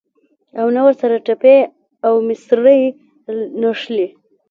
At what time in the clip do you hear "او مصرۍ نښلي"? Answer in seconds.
2.05-4.07